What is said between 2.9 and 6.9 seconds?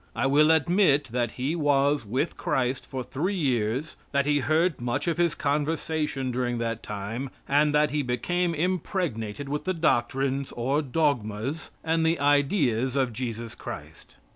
three years, that he heard much of His conversation during that